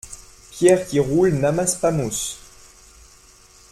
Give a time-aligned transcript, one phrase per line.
[0.49, 2.39] Pierre qui roule n’amasse pas mousse.